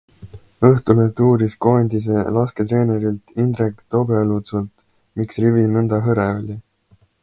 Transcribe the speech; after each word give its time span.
Õhtuleht 0.69 1.21
uuris 1.27 1.55
koondise 1.65 2.23
lasketreenerilt 2.39 3.37
Indrek 3.45 3.87
Tobrelutsult, 3.97 4.85
miks 5.21 5.43
rivi 5.45 5.71
nõnda 5.79 6.05
hõre 6.09 6.31
oli? 6.41 6.63